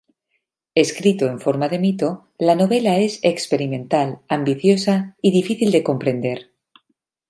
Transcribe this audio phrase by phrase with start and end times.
[0.83, 6.49] Escrito en forma de mito, la novela es experimental, ambiciosa y difícil de comprender.